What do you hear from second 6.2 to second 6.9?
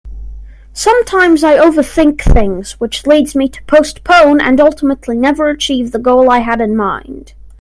I had in